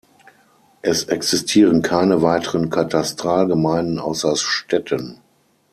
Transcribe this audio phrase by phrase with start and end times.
[0.81, 5.19] Es existieren keine weiteren Katastralgemeinden außer Stetten.